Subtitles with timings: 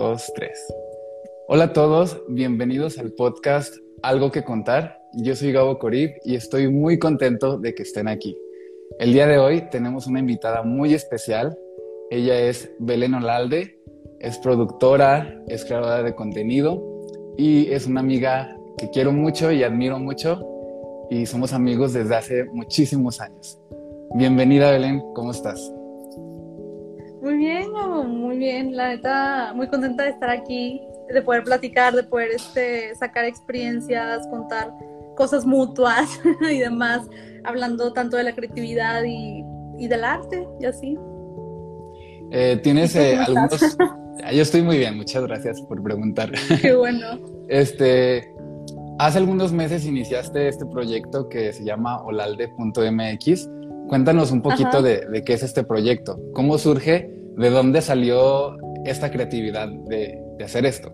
[0.00, 0.58] dos, tres.
[1.46, 4.98] Hola a todos, bienvenidos al podcast Algo que contar.
[5.12, 8.34] Yo soy Gabo Corib y estoy muy contento de que estén aquí.
[8.98, 11.54] El día de hoy tenemos una invitada muy especial.
[12.10, 13.78] Ella es Belén Olalde,
[14.20, 16.82] es productora, es creadora de contenido
[17.36, 20.40] y es una amiga que quiero mucho y admiro mucho
[21.10, 23.58] y somos amigos desde hace muchísimos años.
[24.14, 25.60] Bienvenida Belén, ¿cómo estás?
[28.80, 30.80] La neta, muy contenta de estar aquí,
[31.12, 34.72] de poder platicar, de poder este, sacar experiencias, contar
[35.18, 36.18] cosas mutuas
[36.50, 37.06] y demás,
[37.44, 39.44] hablando tanto de la creatividad y,
[39.86, 40.96] del arte y así.
[42.30, 43.76] Eh, ¿Tienes eh, algunos...?
[44.32, 46.32] Yo estoy muy bien, muchas gracias por preguntar.
[46.62, 47.18] Qué bueno.
[47.48, 48.32] Este,
[48.98, 53.46] hace algunos meses iniciaste este proyecto que se llama olalde.mx
[53.88, 59.68] Cuéntanos un poquito de, qué es este proyecto, cómo surge, de dónde salió esta creatividad
[59.68, 60.90] de, hacer esto.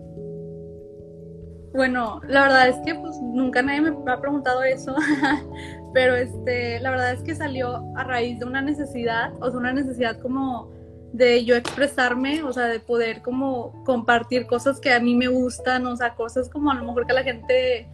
[1.73, 4.95] Bueno, la verdad es que pues nunca nadie me ha preguntado eso,
[5.93, 9.73] pero este, la verdad es que salió a raíz de una necesidad, o sea, una
[9.73, 10.71] necesidad como
[11.13, 15.85] de yo expresarme, o sea, de poder como compartir cosas que a mí me gustan,
[15.85, 17.87] o sea, cosas como a lo mejor que a la gente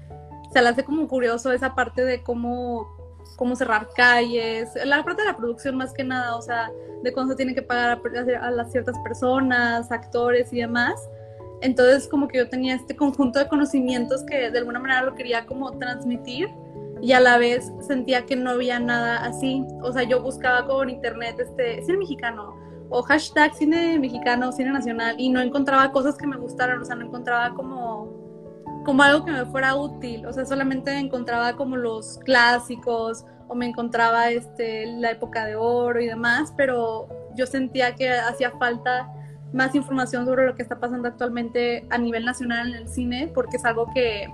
[0.52, 2.88] se le hace como curioso esa parte de cómo
[3.36, 7.34] cómo cerrar calles, la parte de la producción más que nada, o sea, de cuándo
[7.34, 8.02] se tiene que pagar
[8.42, 10.96] a, las ciertas personas, actores y demás.
[11.62, 15.46] Entonces como que yo tenía este conjunto de conocimientos que de alguna manera lo quería
[15.46, 16.50] como transmitir
[17.02, 19.66] y a la vez sentía que no había nada así.
[19.82, 22.56] O sea, yo buscaba como en internet este cine mexicano
[22.90, 26.96] o hashtag cine mexicano, cine nacional y no encontraba cosas que me gustaran, o sea,
[26.96, 28.23] no encontraba como
[28.84, 33.68] como algo que me fuera útil, o sea, solamente encontraba como los clásicos o me
[33.68, 39.12] encontraba este, la época de oro y demás, pero yo sentía que hacía falta
[39.54, 43.58] más información sobre lo que está pasando actualmente a nivel nacional en el cine, porque
[43.58, 44.28] es algo que,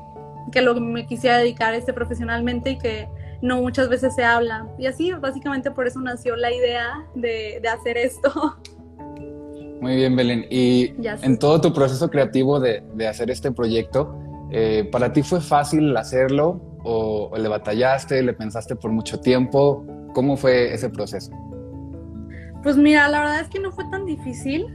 [0.51, 3.07] que lo que me quisiera dedicar este profesionalmente y que
[3.41, 4.67] no muchas veces se habla.
[4.77, 8.57] Y así, básicamente por eso nació la idea de, de hacer esto.
[9.81, 10.45] Muy bien, Belén.
[10.49, 14.13] Y en todo tu proceso creativo de, de hacer este proyecto,
[14.51, 19.85] eh, ¿Para ti fue fácil hacerlo o, le batallaste, le pensaste por mucho tiempo?
[20.13, 21.31] ¿Cómo fue ese proceso?
[22.63, 24.65] Pues mira, la verdad es que no fue tan difícil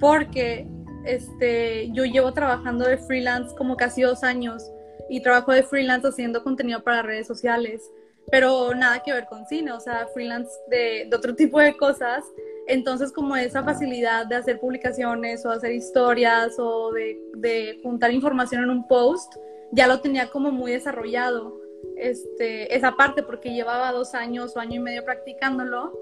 [0.00, 0.66] porque
[1.04, 4.70] este, yo llevo trabajando de freelance como casi dos años
[5.08, 7.82] y trabajo de freelance haciendo contenido para redes sociales,
[8.30, 12.24] pero nada que ver con cine, o sea, freelance de, de otro tipo de cosas
[12.66, 18.70] entonces, como esa facilidad de hacer publicaciones o hacer historias o de, juntar información en
[18.70, 19.34] un post,
[19.72, 21.60] ya lo tenía como muy desarrollado.
[21.96, 25.92] Este, esa parte, porque llevaba dos años o año y medio practicándolo.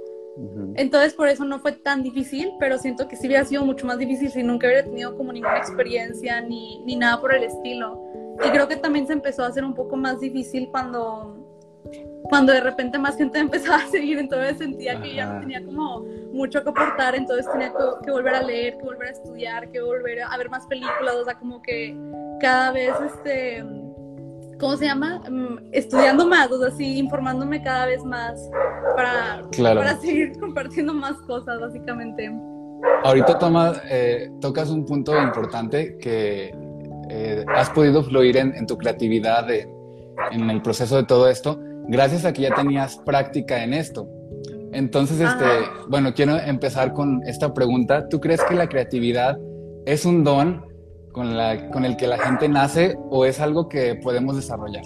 [0.76, 3.98] Entonces, por eso no fue tan difícil, pero siento que sí hubiera sido mucho más
[3.98, 8.00] difícil si nunca hubiera tenido como ninguna experiencia ni, ni nada por el estilo.
[8.44, 11.40] Y creo que también se empezó a hacer un poco más difícil cuando
[12.25, 16.05] cuando de repente más gente empezaba a seguir, entonces sentía que ya no tenía como
[16.33, 17.73] mucho que aportar, entonces tenía
[18.05, 21.25] que, volver a leer, que volver a estudiar, que volver a ver más películas, o
[21.25, 21.97] sea, como que
[22.41, 23.65] cada vez, este,
[24.59, 25.21] ¿cómo se llama?
[25.29, 28.49] Mm, estudiando más, o sea, sí, informándome cada vez más
[28.97, 32.31] para, para seguir compartiendo más cosas, básicamente.
[33.05, 36.55] Ahorita toma, eh, tocas un punto importante que
[37.11, 41.59] eh, has podido fluir en, en tu creatividad en el proceso de todo esto
[41.91, 44.09] gracias a que ya tenías práctica en esto.
[44.73, 45.45] Entonces, este,
[45.89, 48.09] bueno, quiero empezar con esta pregunta.
[48.09, 49.37] ¿Tú crees que la creatividad
[49.84, 50.65] es un don
[51.12, 54.84] con, la, con el que la gente nace o es algo que podemos desarrollar?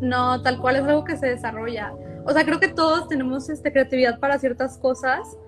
[0.00, 1.94] No, tal cual es algo que se desarrolla.
[2.26, 5.38] O sea, creo que todos tenemos este, creatividad para ciertas cosas,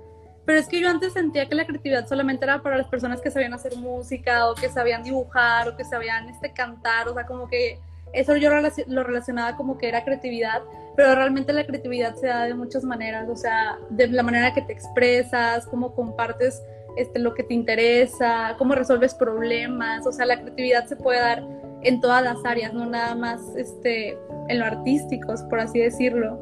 [0.44, 3.32] pero es que yo antes sentía que la creatividad solamente era para las personas que
[3.32, 7.48] sabían hacer música o que sabían dibujar o que sabían este, cantar, o sea, como
[7.48, 7.80] que
[8.12, 8.50] eso yo
[8.86, 10.62] lo relacionaba como que era creatividad,
[10.96, 14.62] pero realmente la creatividad se da de muchas maneras, o sea, de la manera que
[14.62, 16.62] te expresas, cómo compartes
[16.96, 21.46] este, lo que te interesa, cómo resuelves problemas, o sea, la creatividad se puede dar
[21.82, 24.18] en todas las áreas, no nada más este,
[24.48, 26.38] en lo artístico, por así decirlo.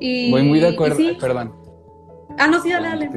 [0.00, 1.54] Y, Voy muy de acuerdo, perdón.
[2.38, 3.10] Ah, no, sí, dale, dale.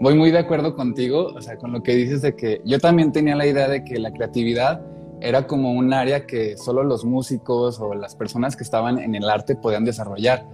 [0.00, 3.12] Voy muy de acuerdo contigo, o sea, con lo que dices de que yo también
[3.12, 4.82] tenía la idea de que la creatividad
[5.22, 9.28] era como un área que solo los músicos o las personas que estaban en el
[9.28, 10.44] arte podían desarrollar.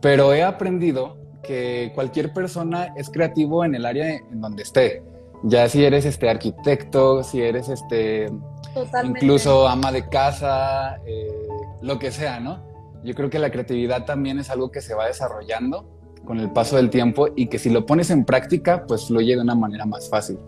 [0.00, 5.02] Pero he aprendido que cualquier persona es creativo en el área en donde esté.
[5.42, 8.30] Ya si eres este arquitecto, si eres este
[9.04, 11.32] incluso ama de casa, eh,
[11.80, 12.62] lo que sea, ¿no?
[13.02, 15.88] Yo creo que la creatividad también es algo que se va desarrollando
[16.24, 19.40] con el paso del tiempo y que si lo pones en práctica, pues fluye de
[19.40, 20.38] una manera más fácil.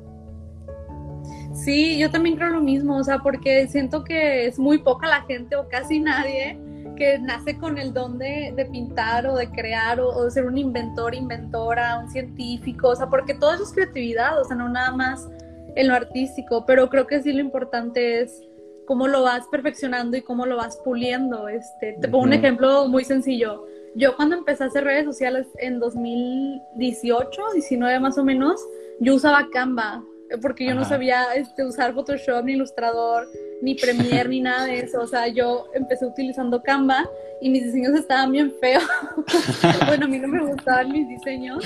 [1.55, 5.23] Sí, yo también creo lo mismo, o sea, porque siento que es muy poca la
[5.23, 6.59] gente o casi nadie
[6.97, 11.15] que nace con el don de, pintar o de crear o, de ser un inventor,
[11.15, 15.29] inventora, un científico, o sea, porque todo eso es creatividad, o sea, no nada más
[15.75, 18.43] en lo artístico, pero creo que sí lo importante es
[18.87, 21.49] cómo lo vas perfeccionando y cómo lo vas puliendo.
[21.49, 23.65] Este, te pongo un ejemplo muy sencillo.
[23.95, 28.61] Yo cuando empecé a hacer redes sociales en 2018, 19 más o menos,
[29.01, 30.03] yo usaba Canva,
[30.41, 33.29] porque yo no sabía este, usar Photoshop ni Ilustrador
[33.63, 35.01] ni Premiere ni nada de eso.
[35.01, 37.09] O sea, yo empecé utilizando Canva
[37.41, 38.85] y mis diseños estaban bien feos.
[39.87, 41.65] bueno, a mí no me gustaban mis diseños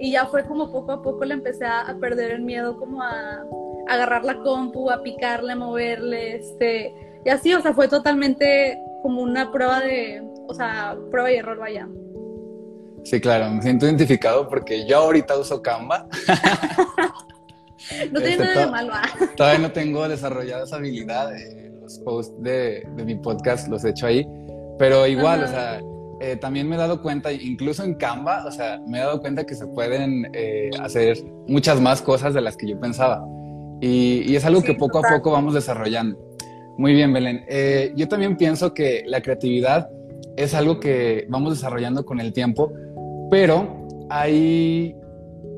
[0.00, 3.44] y ya fue como poco a poco le empecé a, perder el miedo como a,
[3.88, 6.92] agarrar la compu, a picarle, a moverle, este,
[7.24, 11.58] y así, o sea, fue totalmente como una prueba de, o sea, prueba y error,
[11.58, 11.88] vaya.
[13.04, 16.08] Sí, claro, me siento identificado porque yo ahorita uso Canva.
[18.12, 18.92] No tiene este, nada de malo.
[18.94, 19.08] ¿ah?
[19.36, 21.30] Todavía no tengo desarrollada esa habilidad.
[21.80, 24.26] los posts de, mi podcast los he hecho ahí.
[24.78, 25.80] Pero igual, o sea,
[26.20, 29.44] eh, también me he dado cuenta, incluso en Canva, o sea, me he dado cuenta
[29.44, 33.26] que se pueden eh, hacer muchas más cosas de las que yo pensaba.
[33.80, 36.18] Y, es algo que poco a poco vamos desarrollando.
[36.78, 37.44] Muy bien, Belén.
[37.48, 39.88] Eh, yo también pienso que la creatividad
[40.36, 42.72] es algo que vamos desarrollando con el tiempo,
[43.30, 44.94] pero hay,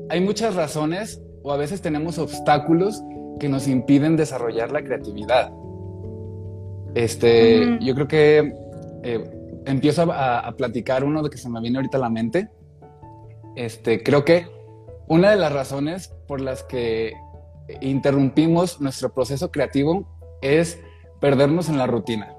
[0.09, 3.01] hay muchas razones o a veces tenemos obstáculos
[3.39, 5.51] que nos impiden desarrollar la creatividad.
[6.95, 8.53] Este, yo creo que
[9.03, 12.49] eh, empiezo a, platicar uno de que se me viene ahorita a la mente.
[13.55, 14.47] Este, creo que
[15.07, 17.13] una de las razones por las que
[17.81, 20.07] interrumpimos nuestro proceso creativo
[20.41, 20.79] es
[21.19, 22.35] perdernos en la rutina.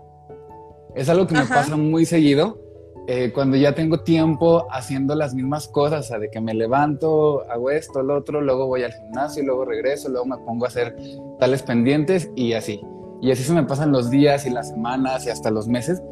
[0.95, 2.59] Es algo que me pasa muy seguido
[3.07, 7.43] eh, cuando ya tengo tiempo haciendo las mismas cosas, o sea, de que me levanto,
[7.51, 10.97] hago esto, lo otro, luego voy al gimnasio, luego regreso, luego me pongo a hacer
[11.39, 12.81] tales pendientes y así.
[13.21, 16.03] Y así se me pasan los días y las semanas y hasta los meses.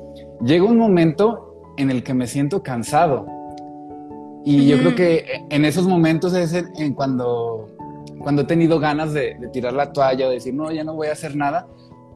[0.45, 3.27] Llega un momento en el que me siento cansado.
[4.45, 7.69] Y yo creo que en esos momentos es en, cuando,
[8.19, 11.09] cuando he tenido ganas de, de tirar la toalla o decir, no, ya no voy
[11.09, 11.67] a hacer nada.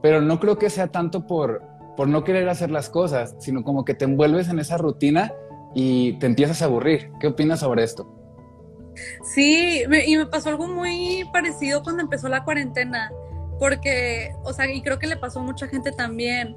[0.03, 1.63] Pero no creo que sea tanto por,
[1.97, 5.33] por no querer hacer las cosas, sino como que te envuelves en esa rutina
[5.75, 7.11] y te empiezas a aburrir.
[7.21, 8.09] ¿Qué opinas sobre esto?
[9.35, 13.11] Sí, y me pasó algo muy parecido cuando empezó la cuarentena,
[13.59, 16.57] porque, o sea, y creo que le pasó a mucha gente también.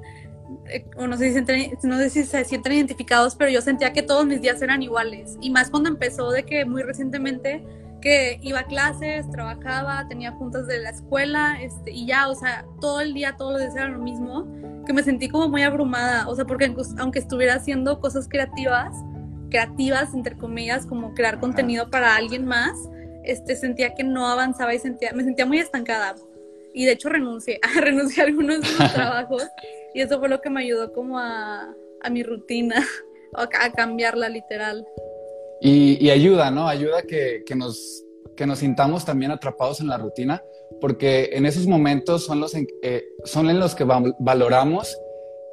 [0.68, 4.26] Eh, no, sé si no sé si se sienten identificados, pero yo sentía que todos
[4.26, 5.36] mis días eran iguales.
[5.40, 7.64] Y más cuando empezó de que muy recientemente
[8.06, 12.64] que iba a clases, trabajaba, tenía juntas de la escuela, este, y ya, o sea,
[12.80, 14.46] todo el día, todos los días era lo mismo
[14.86, 18.94] que me sentí como muy abrumada, o sea, porque aunque estuviera haciendo cosas creativas,
[19.50, 22.78] creativas, entre comillas, como crear contenido para alguien más,
[23.24, 26.14] este, sentía que no avanzaba y sentía, me sentía muy estancada.
[26.72, 29.42] Y de hecho renuncié, renuncié a algunos de mis trabajos
[29.94, 32.86] y eso fue lo que me ayudó como a, a mi rutina,
[33.34, 34.86] a, cambiarla literal.
[35.60, 36.68] Y, y, ayuda, ¿no?
[36.68, 38.04] Ayuda que, que, nos,
[38.36, 40.42] que nos sintamos también atrapados en la rutina
[40.80, 44.96] porque en esos momentos son, los en, eh, son en los que valoramos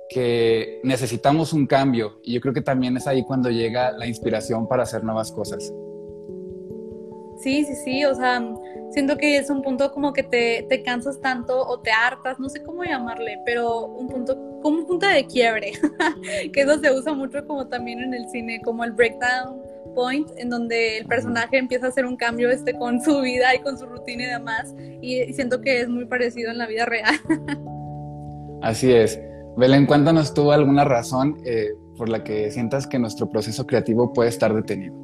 [0.09, 4.67] que necesitamos un cambio y yo creo que también es ahí cuando llega la inspiración
[4.67, 5.73] para hacer nuevas cosas.
[7.39, 8.41] Sí, sí, sí, o sea,
[8.91, 12.47] siento que es un punto como que te, te cansas tanto o te hartas, no
[12.47, 15.71] sé cómo llamarle, pero un punto, como un punto de quiebre,
[16.53, 19.62] que eso se usa mucho como también en el cine, como el breakdown
[19.93, 23.59] point en donde el personaje empieza a hacer un cambio este con su vida y
[23.59, 27.15] con su rutina y demás y, siento que es muy parecido en la vida real.
[28.61, 29.19] Así es.
[29.57, 34.29] Belén, cuéntanos tú alguna razón eh, por la que sientas que nuestro proceso creativo puede
[34.29, 34.95] estar detenido.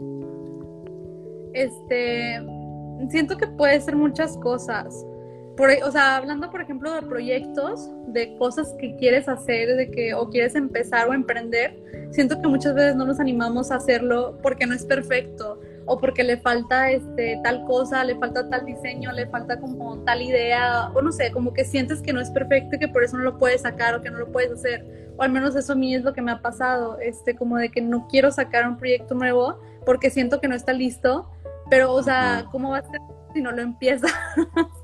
[1.54, 2.40] Este,
[3.10, 5.06] siento que puede ser muchas cosas.
[5.60, 10.14] Por, o sea, hablando por ejemplo de proyectos, de cosas que quieres hacer, de que
[10.14, 11.78] o quieres empezar o emprender,
[12.12, 16.24] siento que muchas veces no nos animamos a hacerlo porque no es perfecto o porque
[16.24, 21.02] le falta este tal cosa, le falta tal diseño, le falta como tal idea, o
[21.02, 23.38] no sé, como que sientes que no es perfecto y que por eso no lo
[23.38, 25.12] puedes sacar o que no lo puedes hacer.
[25.18, 27.68] O al menos eso a mí es lo que me ha pasado, este como de
[27.68, 31.30] que no quiero sacar un proyecto nuevo porque siento que no está listo,
[31.70, 33.02] pero o sea, ¿cómo va a ser
[33.34, 34.14] si no lo empiezas?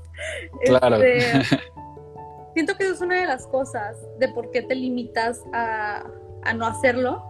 [0.64, 0.96] Claro.
[0.96, 1.56] Este,
[2.54, 6.04] siento que eso es una de las cosas de por qué te limitas a
[6.46, 7.22] a no hacerlo.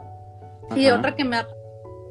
[0.75, 1.39] Y otra que me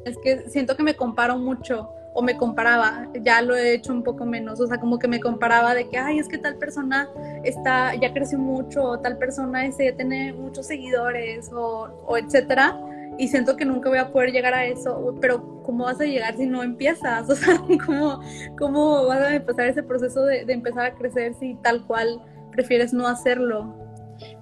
[0.04, 4.02] es que siento que me comparo mucho o me comparaba, ya lo he hecho un
[4.02, 7.10] poco menos, o sea, como que me comparaba de que, ay, es que tal persona
[7.44, 12.80] está, ya creció mucho, o tal persona ese ya tiene muchos seguidores, o, o etcétera,
[13.18, 16.36] y siento que nunca voy a poder llegar a eso, pero ¿cómo vas a llegar
[16.36, 17.28] si no empiezas?
[17.30, 18.20] O sea, ¿cómo,
[18.58, 22.20] cómo vas a empezar ese proceso de, de empezar a crecer si tal cual
[22.52, 23.74] prefieres no hacerlo?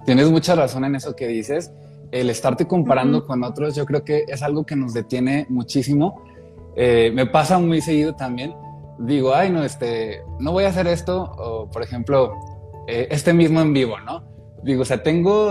[0.04, 1.72] Tienes mucha razón en eso que dices.
[2.10, 6.22] El estarte comparando con otros, yo creo que es algo que nos detiene muchísimo.
[6.76, 8.54] Eh, me pasa muy seguido también.
[8.98, 12.34] Digo, ay, no, este, no voy a hacer esto, o por ejemplo,
[12.86, 14.22] eh, este mismo en vivo, ¿no?
[14.62, 15.50] Digo, o sea, tengo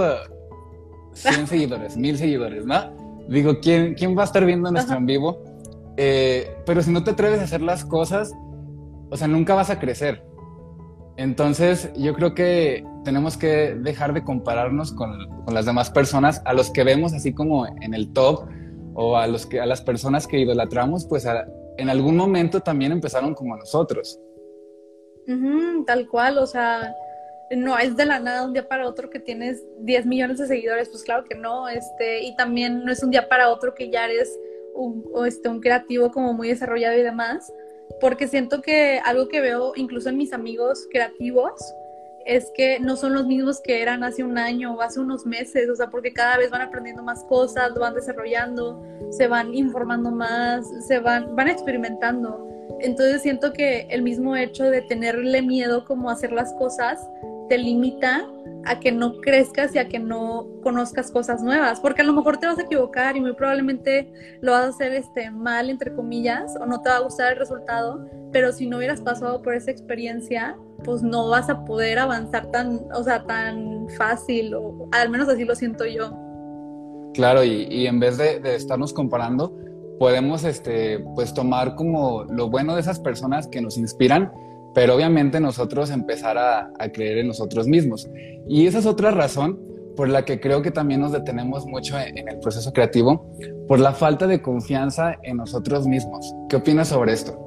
[1.13, 3.02] 100 seguidores, 1000 seguidores, ¿no?
[3.27, 5.43] Digo, ¿quién, quién va a estar viendo nuestro en vivo?
[5.97, 8.33] Eh, pero si no te atreves a hacer las cosas,
[9.09, 10.23] o sea, nunca vas a crecer.
[11.15, 16.53] Entonces, yo creo que tenemos que dejar de compararnos con, con, las demás personas, a
[16.53, 18.47] los que vemos así como en el top
[18.95, 21.27] o a, los que, a las personas que idolatramos, pues
[21.77, 24.19] en algún momento también empezaron como nosotros.
[25.85, 26.95] tal cual, o sea,
[27.55, 30.89] no es de la nada un día para otro que tienes 10 millones de seguidores,
[30.89, 34.05] pues claro que no, este, y también no es un día para otro que ya
[34.05, 34.37] eres
[34.73, 37.51] un, este, un creativo como muy desarrollado y demás,
[37.99, 41.73] porque siento que algo que veo incluso en mis amigos creativos
[42.25, 45.69] es que no son los mismos que eran hace un año o hace unos meses,
[45.69, 48.81] o sea, porque cada vez van aprendiendo más cosas, van desarrollando,
[49.11, 52.47] se van informando más, se van, van experimentando.
[52.79, 57.09] Entonces siento que el mismo hecho de tenerle miedo como a hacer las cosas
[57.49, 58.27] te limita
[58.65, 62.37] a que no crezcas y a que no conozcas cosas nuevas, porque a lo mejor
[62.37, 66.55] te vas a equivocar y muy probablemente lo vas a hacer este, mal, entre comillas,
[66.59, 69.71] o no te va a gustar el resultado, pero si no hubieras pasado por esa
[69.71, 75.27] experiencia, pues no vas a poder avanzar tan, o sea, tan fácil, o al menos
[75.27, 76.17] así lo siento yo.
[77.13, 79.55] Claro, y, y en vez de, de, estarnos comparando,
[79.99, 84.31] podemos este, pues tomar como lo bueno de esas personas que nos inspiran
[84.73, 88.09] pero obviamente nosotros empezar a, creer en nosotros mismos.
[88.47, 89.59] Y esa es otra razón
[89.95, 93.29] por la que creo que también nos detenemos mucho en, el proceso creativo,
[93.67, 96.33] por la falta de confianza en nosotros mismos.
[96.49, 97.39] ¿Qué opinas sobre esto?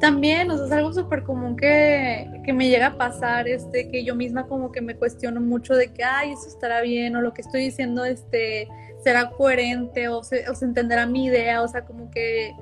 [0.00, 4.04] También, o sea, es algo súper común que, que, me llega a pasar, este, que
[4.04, 7.32] yo misma como que me cuestiono mucho de que, ay, eso estará bien, o lo
[7.32, 8.68] que estoy diciendo, este,
[9.02, 12.52] será coherente, o se entenderá mi idea, o sea, como que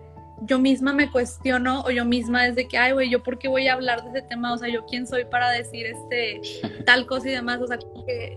[0.45, 3.49] yo misma me cuestiono o yo misma es de que, ay, güey, ¿yo por qué
[3.49, 4.53] voy a hablar de ese tema?
[4.53, 6.41] O sea, ¿yo quién soy para decir este
[6.87, 7.61] tal cosa y demás?
[7.61, 8.37] O sea, que,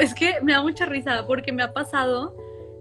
[0.00, 2.34] es que me da mucha risa porque me ha pasado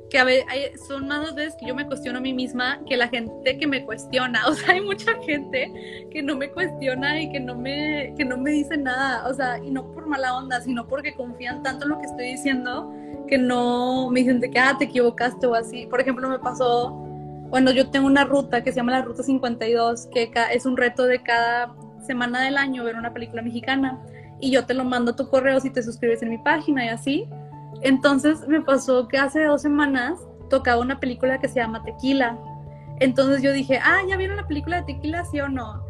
[0.09, 0.45] que a veces,
[0.87, 3.83] son más veces que yo me cuestiono a mí misma que la gente que me
[3.83, 4.43] cuestiona.
[4.47, 8.37] O sea, hay mucha gente que no me cuestiona y que no me, que no
[8.37, 9.27] me dice nada.
[9.27, 12.27] O sea, y no por mala onda, sino porque confían tanto en lo que estoy
[12.27, 12.93] diciendo
[13.27, 15.87] que no me dicen de que, ah, te equivocaste o así.
[15.87, 17.02] Por ejemplo, me pasó
[17.53, 21.05] bueno, yo tengo una ruta que se llama la Ruta 52, que es un reto
[21.05, 24.01] de cada semana del año ver una película mexicana.
[24.39, 26.87] Y yo te lo mando a tu correo si te suscribes en mi página y
[26.89, 27.29] así.
[27.83, 30.19] Entonces me pasó que hace dos semanas
[30.49, 32.35] tocaba una película que se llama Tequila.
[32.99, 35.85] Entonces yo dije, ah, ¿ya vieron la película de Tequila, sí o no?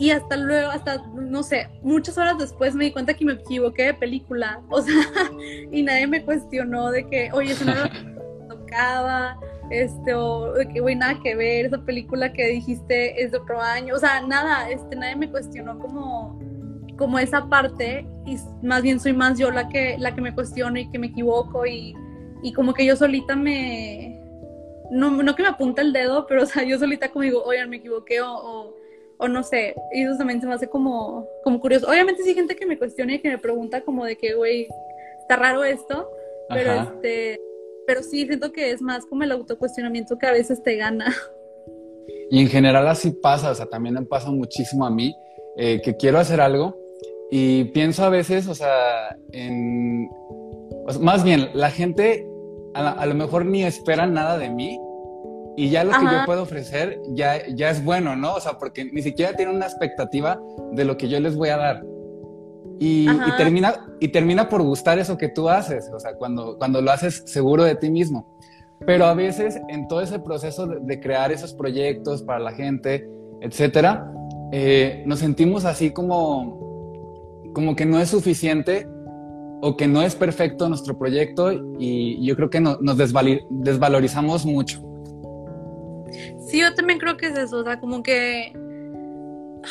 [0.00, 3.84] Y hasta luego, hasta, no sé, muchas horas después me di cuenta que me equivoqué
[3.84, 4.62] de película.
[4.68, 4.96] O sea,
[5.70, 9.38] y nadie me cuestionó de que, oye, eso no lo tocaba
[9.70, 13.94] este, o que, güey, nada que ver, esa película que dijiste es de otro año,
[13.94, 16.38] o sea, nada, este, nadie me cuestionó como,
[16.96, 20.78] como esa parte, y más bien soy más yo la que, la que me cuestiono
[20.78, 21.94] y que me equivoco, y,
[22.42, 24.20] y como que yo solita me,
[24.90, 27.70] no, no que me apunta el dedo, pero, o sea, yo solita como digo, oigan,
[27.70, 28.74] me equivoqué, o,
[29.18, 31.88] o, no sé, y eso también se me hace como, como curioso.
[31.88, 34.68] Obviamente sí hay gente que me cuestiona y que me pregunta como de que, güey,
[35.20, 36.10] está raro esto,
[36.50, 37.40] pero este
[37.86, 41.14] pero sí siento que es más como el autocuestionamiento que a veces te gana.
[42.30, 45.14] Y en general así pasa, o sea, también me pasa muchísimo a mí,
[45.56, 46.76] eh, que quiero hacer algo
[47.30, 50.08] y pienso a veces, o sea, en...
[51.00, 52.26] más bien, la gente
[52.74, 54.78] a, lo mejor ni espera nada de mí
[55.56, 58.34] y ya lo que yo puedo ofrecer ya, ya es bueno, ¿no?
[58.34, 60.40] O sea, porque ni siquiera tienen una expectativa
[60.72, 61.84] de lo que yo les voy a dar.
[62.78, 66.90] Y, termina, y termina por gustar eso que tú haces, o sea, cuando, cuando lo
[66.90, 68.26] haces seguro de ti mismo.
[68.84, 73.08] Pero a veces en todo ese proceso de, crear esos proyectos para la gente,
[73.40, 74.12] etcétera,
[74.52, 78.86] eh, nos sentimos así como, como que no es suficiente
[79.62, 84.82] o que no es perfecto nuestro proyecto y yo creo que nos desvalorizamos mucho.
[86.46, 88.52] Sí, yo también creo que es eso, o sea, como que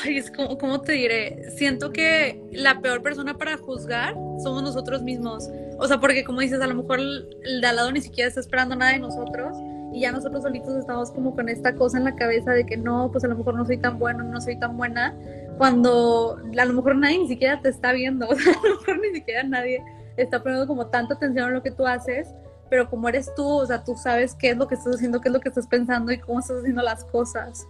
[0.03, 1.49] ay, es como, ¿cómo te diré?
[1.55, 5.49] Siento que la peor persona para juzgar somos nosotros mismos.
[5.79, 8.39] O sea, porque como dices, a lo mejor el, de al lado ni siquiera está
[8.39, 9.57] esperando nada de nosotros
[9.91, 13.11] y ya nosotros solitos estamos como con esta cosa en la cabeza de que no,
[13.11, 15.15] pues a lo mejor no soy tan bueno, no soy tan buena,
[15.57, 18.99] cuando a lo mejor nadie ni siquiera te está viendo, o sea, a lo mejor
[18.99, 19.83] ni siquiera nadie
[20.17, 22.33] está poniendo como tanta atención en lo que tú haces,
[22.69, 25.29] pero como eres tú, o sea, tú sabes qué es lo que estás haciendo, qué
[25.29, 27.67] es lo que estás pensando y cómo estás haciendo las cosas.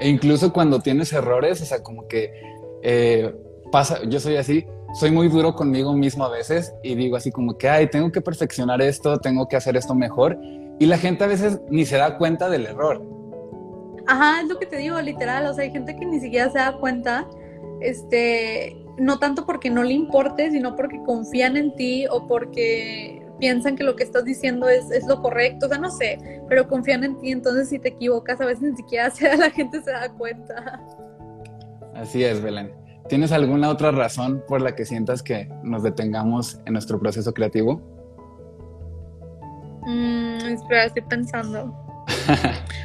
[0.00, 2.32] E incluso cuando tienes errores, o sea, como que
[2.82, 3.34] eh,
[3.72, 7.58] pasa, yo soy así, soy muy duro conmigo mismo a veces y digo así como
[7.58, 10.38] que, ay, tengo que perfeccionar esto, tengo que hacer esto mejor.
[10.78, 13.02] Y la gente a veces ni se da cuenta del error.
[14.06, 15.46] Ajá, es lo que te digo, literal.
[15.46, 17.28] O sea, hay gente que ni siquiera se da cuenta,
[17.80, 23.76] este, no tanto porque no le importe, sino porque confían en ti o porque piensan
[23.76, 25.66] que lo que estás diciendo es, es lo correcto.
[25.66, 26.18] O sea, no sé,
[26.48, 27.30] pero confían en ti.
[27.30, 30.80] Entonces, si te equivocas, a veces ni siquiera la gente se da cuenta.
[31.94, 32.72] Así es, Belén.
[33.08, 37.80] ¿Tienes alguna otra razón por la que sientas que nos detengamos en nuestro proceso creativo?
[39.86, 41.74] Mm, espera, estoy pensando.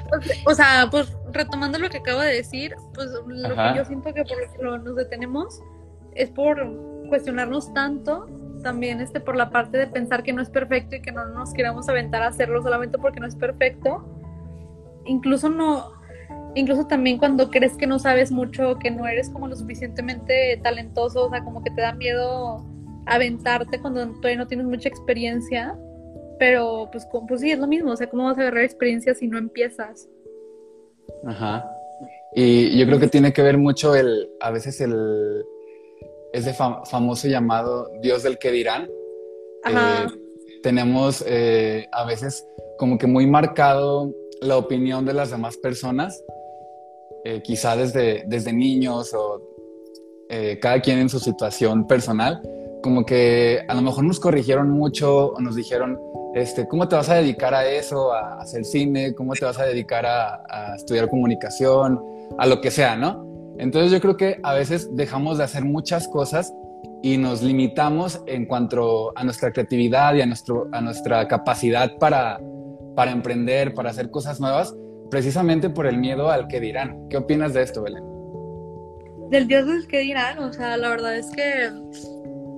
[0.09, 4.13] Pues, o sea, pues retomando lo que acabo de decir, pues lo que yo siento
[4.13, 5.59] que por lo que nos detenemos
[6.13, 6.57] es por
[7.09, 8.27] cuestionarnos tanto,
[8.63, 11.53] también este por la parte de pensar que no es perfecto y que no nos
[11.53, 14.03] queramos aventar a hacerlo solamente porque no es perfecto.
[15.05, 15.91] Incluso no,
[16.55, 21.25] incluso también cuando crees que no sabes mucho, que no eres como lo suficientemente talentoso,
[21.25, 22.65] o sea, como que te da miedo
[23.05, 25.77] aventarte cuando todavía no tienes mucha experiencia,
[26.39, 29.27] pero pues, pues sí, es lo mismo, o sea, ¿cómo vas a agarrar experiencia si
[29.27, 30.07] no empiezas?
[31.25, 31.69] Ajá.
[32.35, 35.45] Y yo creo que tiene que ver mucho el, a veces el,
[36.33, 38.89] ese famoso llamado Dios del que dirán.
[39.63, 40.03] Ajá.
[40.03, 40.07] Eh,
[40.61, 42.45] tenemos eh, a veces
[42.77, 44.11] como que muy marcado
[44.41, 46.21] la opinión de las demás personas
[47.23, 49.49] eh, quizá desde, desde niños o
[50.59, 52.41] cada quien en su situación personal,
[52.81, 55.99] como que a lo mejor nos corrigieron mucho o nos dijeron,
[56.33, 59.13] este, ¿cómo te vas a dedicar a eso, a, hacer cine?
[59.13, 62.03] ¿Cómo te vas a dedicar a, a, estudiar comunicación?
[62.39, 63.32] A lo que sea, ¿no?
[63.57, 66.53] Entonces yo creo que a veces dejamos de hacer muchas cosas
[67.01, 72.39] y nos limitamos en cuanto a nuestra creatividad y a, nuestro, a nuestra capacidad para,
[72.95, 74.75] para emprender, para hacer cosas nuevas,
[75.11, 77.07] precisamente por el miedo al que dirán.
[77.09, 78.03] ¿Qué opinas de esto, Belén?
[79.29, 81.71] Del Dios del que dirán, o sea, la verdad es que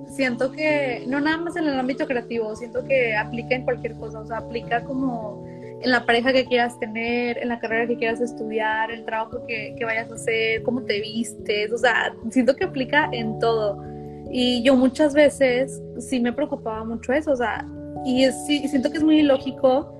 [0.08, 4.20] siento que, no nada más en el ámbito creativo, siento que aplica en cualquier cosa,
[4.20, 5.44] o sea, aplica como
[5.82, 9.74] en la pareja que quieras tener, en la carrera que quieras estudiar, el trabajo que,
[9.78, 13.82] que vayas a hacer, cómo te vistes, o sea, siento que aplica en todo.
[14.30, 17.66] Y yo muchas veces sí me preocupaba mucho eso, o sea,
[18.04, 19.92] y sí, siento que es muy ilógico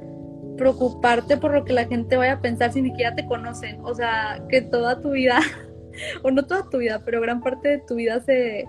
[0.56, 3.80] preocuparte por lo que la gente vaya a pensar si ni siquiera te conocen.
[3.82, 5.40] O sea, que toda tu vida,
[6.22, 8.66] o no toda tu vida, pero gran parte de tu vida se,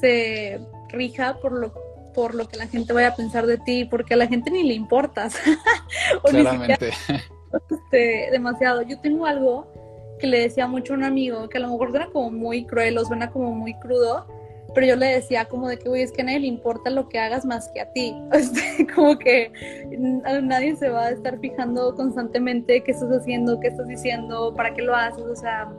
[0.00, 1.72] se rija por lo,
[2.14, 4.62] por lo que la gente vaya a pensar de ti, porque a la gente ni
[4.62, 5.34] le importas.
[6.22, 6.90] o Claramente.
[7.70, 8.82] este, demasiado.
[8.82, 9.66] Yo tengo algo
[10.18, 12.98] que le decía mucho a un amigo, que a lo mejor suena como muy cruel
[12.98, 14.26] o suena como muy crudo,
[14.74, 17.08] pero yo le decía como de que, güey, es que a nadie le importa lo
[17.08, 18.14] que hagas más que a ti.
[18.32, 19.50] Este, como que
[20.42, 24.82] nadie se va a estar fijando constantemente qué estás haciendo, qué estás diciendo, para qué
[24.82, 25.24] lo haces.
[25.24, 25.72] O sea,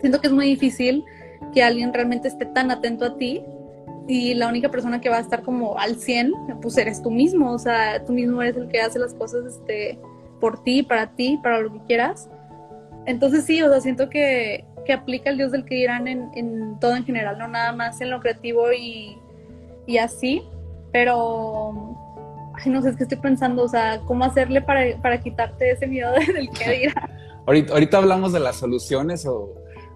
[0.00, 1.04] siento que es muy difícil
[1.52, 3.44] que alguien realmente esté tan atento a ti
[4.08, 7.52] y la única persona que va a estar como al 100, pues eres tú mismo.
[7.52, 9.98] O sea, tú mismo eres el que hace las cosas este,
[10.40, 12.28] por ti, para ti, para lo que quieras.
[13.06, 16.78] Entonces sí, o sea, siento que, que aplica el Dios del que dirán en, en,
[16.80, 19.16] todo en general, no nada más en lo creativo y,
[19.86, 20.42] y así,
[20.92, 21.96] pero
[22.54, 25.86] ay, no sé, es que estoy pensando, o sea, cómo hacerle para, para quitarte ese
[25.86, 27.10] miedo del que dirán.
[27.46, 29.54] ahorita, ahorita hablamos de las soluciones o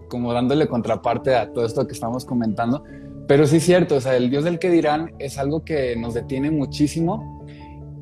[0.08, 2.84] como dándole contraparte a todo esto que estamos comentando,
[3.30, 6.14] pero sí es cierto, o sea, el Dios del que dirán es algo que nos
[6.14, 7.46] detiene muchísimo,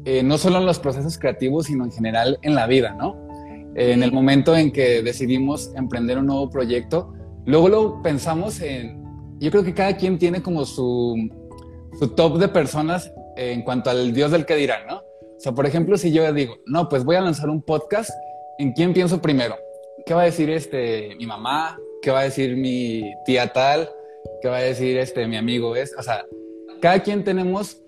[0.07, 3.29] eh, no solo en los procesos creativos, sino en general en la vida, ¿no?
[3.75, 7.13] en el momento en que decidimos emprender un nuevo proyecto,
[7.45, 9.05] luego lo pensamos en,
[9.39, 11.15] yo creo que cada quien tiene como su,
[11.99, 14.97] su top de personas en cuanto al Dios del que dirán, ¿no?
[14.97, 18.09] O sea, por ejemplo, si yo digo, no, pues voy a lanzar un podcast,
[18.59, 19.57] ¿en quién pienso primero?
[20.07, 21.77] ¿Qué va a decir este, mi mamá?
[22.01, 23.91] ¿Qué va a decir mi tía tal?
[24.41, 25.77] ¿Qué va a decir este, mi amigo?
[25.77, 26.25] Es, o sea,
[26.81, 27.83] cada quien tenemos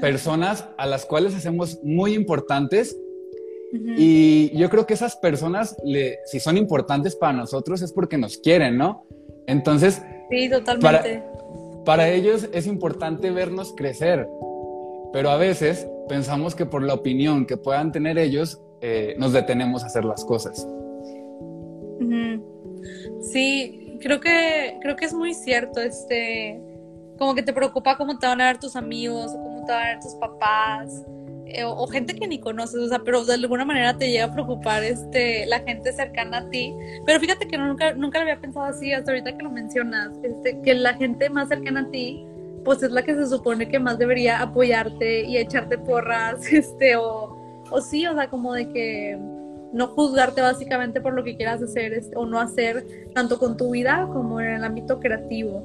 [0.00, 2.96] personas a las cuales hacemos muy importantes
[3.96, 5.76] y yo creo que esas personas,
[6.26, 9.04] si son importantes para nosotros, es porque nos quieren, ¿no?
[9.46, 11.22] Entonces, sí, totalmente.
[11.84, 14.28] Para, ellos es importante vernos crecer,
[15.12, 19.82] pero a veces pensamos que por la opinión que puedan tener ellos, eh, nos detenemos
[19.82, 20.66] a hacer las cosas.
[23.20, 26.60] Sí, creo que, creo que es muy cierto, este,
[27.18, 29.86] como que te preocupa cómo te van a ver tus amigos, cómo te van a
[29.88, 31.02] ver tus papás,
[31.46, 34.32] eh, o, gente que ni conoces, o sea, pero de alguna manera te llega a
[34.32, 36.72] preocupar este, la gente cercana a ti.
[37.04, 40.60] Pero fíjate que nunca, nunca lo había pensado así hasta ahorita que lo mencionas, este,
[40.60, 42.24] que la gente más cercana a ti
[42.64, 47.36] pues es la que se supone que más debería apoyarte y echarte porras, este, o,
[47.70, 49.35] o sí, o sea, como de que
[49.76, 53.70] no juzgarte básicamente por lo que quieras hacer este, o no hacer, tanto con tu
[53.72, 55.62] vida como en el ámbito creativo.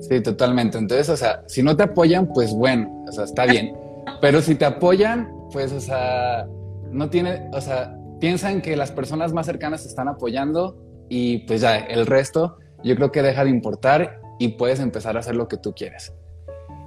[0.00, 0.78] Sí, totalmente.
[0.78, 3.76] Entonces, o sea, si no te apoyan, pues bueno, o sea, está bien.
[4.20, 6.46] Pero si te apoyan, pues, o sea,
[6.92, 10.76] no tiene, o sea, piensan que las personas más cercanas te están apoyando
[11.08, 15.20] y pues ya, el resto yo creo que deja de importar y puedes empezar a
[15.20, 16.12] hacer lo que tú quieres.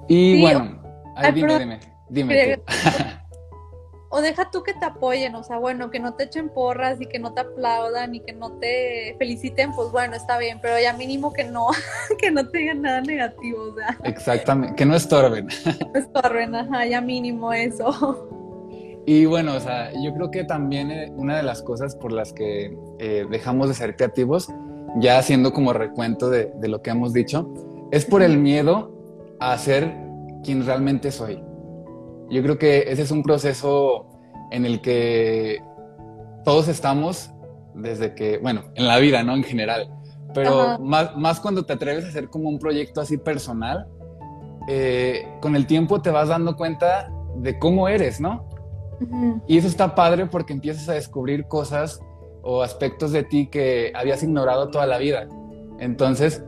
[0.08, 0.82] Y bueno,
[1.18, 2.62] ahí dime, dime, dime
[4.20, 7.06] O deja tú que te apoyen, o sea, bueno, que no te echen porras y
[7.06, 10.92] que no te aplaudan y que no te feliciten, pues bueno, está bien, pero ya
[10.92, 11.68] mínimo que no,
[12.20, 13.98] que no te digan nada negativo, o sea.
[14.04, 15.48] Exactamente, que no estorben.
[15.94, 18.28] No estorben, ajá, ya mínimo eso.
[19.06, 22.34] Y bueno, o sea, yo creo que también eh, una de las cosas por las
[22.34, 24.50] que eh, dejamos de ser creativos
[24.98, 27.50] ya haciendo como recuento de, lo que hemos dicho,
[27.92, 28.92] es por el miedo
[29.40, 29.96] a ser
[30.44, 31.42] quien realmente soy.
[32.30, 34.09] Yo creo que ese es un proceso
[34.52, 35.62] en el que
[36.44, 37.32] todos estamos
[37.74, 39.36] desde que, bueno, en la vida, ¿no?
[39.36, 39.90] En general.
[40.34, 43.88] Pero más, más, cuando te atreves a hacer como un proyecto así personal,
[44.68, 48.48] eh, con el tiempo te vas dando cuenta de cómo eres, ¿no?
[49.48, 52.02] Y eso está padre porque empiezas a descubrir cosas
[52.42, 55.28] o aspectos de ti que habías ignorado toda la vida.
[55.80, 56.44] Entonces,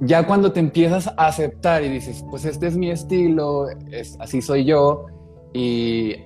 [0.00, 4.42] ya cuando te empiezas a aceptar y dices, pues este es mi estilo, es, así
[4.42, 5.06] soy yo,
[5.52, 6.16] y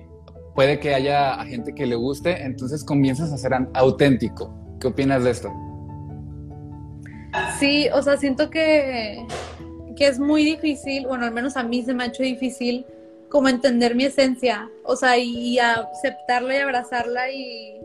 [0.55, 4.53] puede que haya gente que le guste, entonces comienzas a ser auténtico.
[4.79, 5.51] ¿Qué opinas de esto?
[7.59, 9.25] Sí, o sea, siento que,
[9.95, 12.85] que es muy difícil, bueno, al menos a mí se me ha hecho difícil
[13.29, 17.79] como entender mi esencia, o sea, y aceptarla y abrazarla y,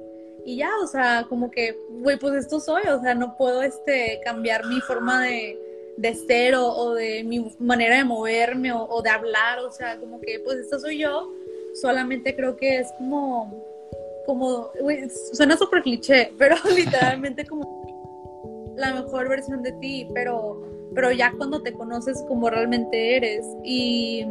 [0.45, 4.21] y ya, o sea, como que, güey, pues esto soy, o sea, no puedo este,
[4.25, 5.57] cambiar mi forma de,
[5.97, 10.41] de ser o, de mi manera de moverme o, de hablar, o sea, como que,
[10.41, 11.33] pues esto soy yo,
[11.81, 13.53] solamente creo que es como,
[14.27, 14.71] como,
[15.33, 20.63] suena súper cliché, pero literalmente como la mejor versión de ti, pero,
[20.95, 23.47] pero ya cuando te conoces como realmente eres.
[23.65, 24.27] Y...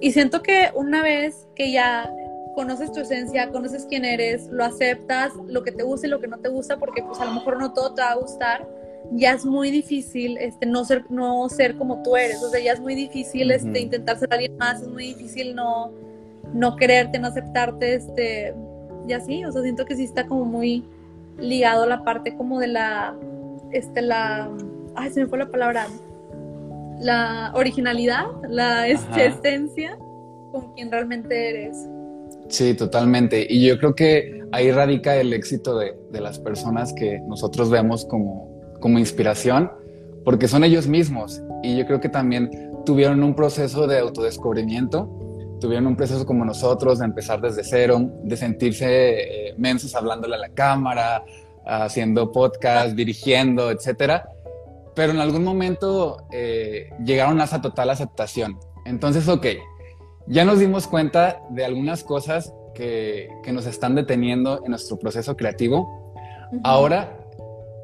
[0.00, 2.12] Y siento que una vez que ya
[2.54, 6.28] conoces tu esencia, conoces quién eres, lo aceptas, lo que te gusta y lo que
[6.28, 8.68] no te gusta, porque pues a lo mejor no todo te va a gustar,
[9.12, 12.72] ya es muy difícil este, no, ser, no ser como tú eres, o sea, ya
[12.72, 15.92] es muy difícil este, intentar ser alguien más, es muy difícil no,
[16.52, 18.54] no quererte, no aceptarte, este,
[19.08, 20.84] y así, o sea, siento que sí está como muy
[21.38, 23.14] ligado la parte como de la,
[23.72, 24.50] este, la,
[24.94, 25.86] ay, se me fue la palabra,
[27.00, 29.98] la originalidad, la este, esencia
[30.52, 31.76] con quien realmente eres.
[32.48, 33.46] Sí, totalmente.
[33.48, 38.48] Y yo creo que ahí radica el éxito de, las personas que nosotros vemos como,
[38.80, 39.70] como inspiración,
[40.24, 41.42] porque son ellos mismos.
[41.62, 42.50] Y yo creo que también
[42.84, 45.08] tuvieron un proceso de autodescubrimiento,
[45.62, 50.38] tuvieron un proceso como nosotros de empezar desde cero, de sentirse eh, mensos hablándole a
[50.38, 51.24] la cámara,
[51.64, 54.28] haciendo podcast, dirigiendo, etcétera.
[54.96, 58.58] Pero en algún momento eh, llegaron a esa total aceptación.
[58.84, 59.46] Entonces, ok,
[60.26, 66.12] ya nos dimos cuenta de algunas cosas que, nos están deteniendo en nuestro proceso creativo.
[66.64, 67.16] Ahora,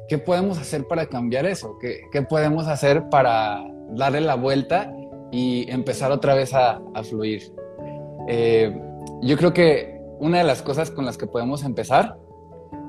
[0.09, 1.77] ¿qué podemos hacer para cambiar eso?
[1.79, 4.91] ¿Qué, podemos hacer para darle la vuelta
[5.31, 7.53] y empezar otra vez a, fluir?
[8.27, 8.79] Eh,
[9.21, 12.17] yo creo que una de las cosas con las que podemos empezar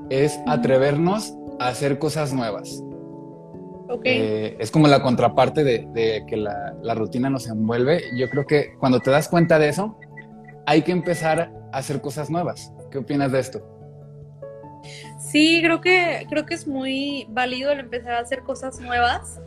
[0.09, 2.83] es atrevernos a hacer cosas nuevas.
[4.03, 8.03] Eh, es como la contraparte de, que la, rutina nos envuelve.
[8.15, 9.97] Yo creo que cuando te das cuenta de eso,
[10.65, 12.73] hay que empezar a hacer cosas nuevas.
[12.89, 13.61] ¿Qué opinas de esto?
[15.19, 19.39] Sí, creo que, creo que es muy válido el empezar a hacer cosas nuevas.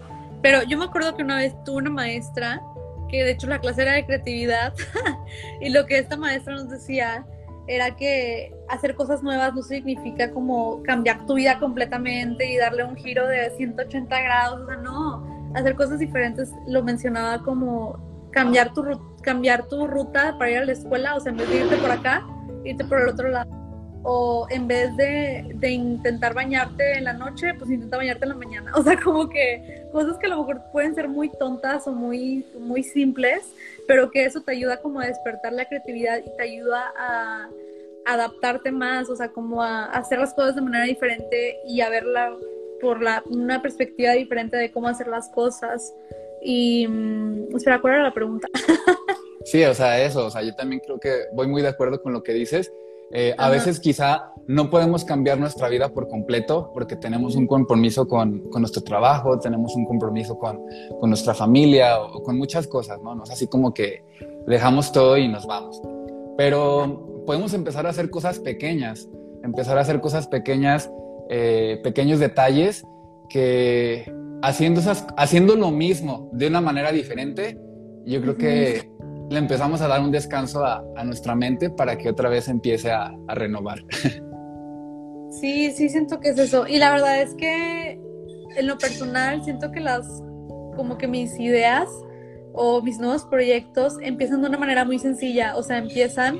[0.42, 2.62] Pero yo me acuerdo que una vez tuve una maestra,
[3.08, 4.74] que de hecho la clase era de creatividad,
[5.60, 7.26] y lo que esta maestra nos decía
[7.66, 12.96] era que hacer cosas nuevas no significa como cambiar tu vida completamente y darle un
[12.96, 18.84] giro de 180 grados, o sea, no, hacer cosas diferentes lo mencionaba como cambiar tu,
[19.22, 21.90] cambiar tu ruta para ir a la escuela, o sea, en vez de irte por
[21.90, 22.26] acá,
[22.64, 23.63] irte por el otro lado
[24.06, 28.72] o en vez de, intentar bañarte en la noche, pues intenta bañarte en la mañana.
[28.76, 32.44] O sea, como que cosas que a lo mejor pueden ser muy tontas o muy,
[32.58, 33.42] muy simples,
[33.88, 37.48] pero que eso te ayuda como a despertar la creatividad y te ayuda a
[38.04, 42.36] adaptarte más, o sea, como a, hacer las cosas de manera diferente y a verla
[42.82, 45.94] por la, una perspectiva diferente de cómo hacer las cosas.
[46.42, 48.48] Y, mm, espera, ¿cuál era la pregunta?
[49.46, 52.12] sí, o sea, eso, o sea, yo también creo que voy muy de acuerdo con
[52.12, 52.70] lo que dices
[53.12, 58.06] Eh, a veces quizá no podemos cambiar nuestra vida por completo porque tenemos un compromiso
[58.06, 60.60] con, con nuestro trabajo, tenemos un compromiso con,
[61.00, 63.14] con, nuestra familia o, con muchas cosas, ¿no?
[63.14, 64.02] No es así como que
[64.46, 65.80] dejamos todo y nos vamos.
[66.36, 69.08] Pero podemos empezar a hacer cosas pequeñas,
[69.42, 70.90] empezar a hacer cosas pequeñas,
[71.30, 72.84] eh, pequeños detalles
[73.28, 74.12] que
[74.42, 77.58] haciendo, esas, haciendo lo mismo de una manera diferente,
[78.04, 78.90] yo creo que
[79.30, 83.12] le empezamos a dar un descanso a, nuestra mente para que otra vez empiece a,
[83.28, 83.84] a renovar.
[85.40, 86.66] Sí, sí siento que es eso.
[86.68, 88.00] Y la verdad es que
[88.56, 90.06] en lo personal siento que las,
[90.76, 91.88] como que mis ideas
[92.52, 95.56] o mis nuevos proyectos empiezan de una manera muy sencilla.
[95.56, 96.38] O sea, empiezan